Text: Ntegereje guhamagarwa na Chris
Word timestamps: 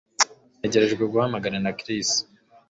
Ntegereje 0.59 0.93
guhamagarwa 1.01 1.59
na 1.63 1.71
Chris 1.79 2.09